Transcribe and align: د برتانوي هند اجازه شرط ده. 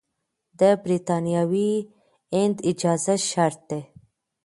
د 0.59 0.61
برتانوي 0.83 1.71
هند 2.35 2.57
اجازه 2.69 3.15
شرط 3.29 3.59
ده. 3.69 3.79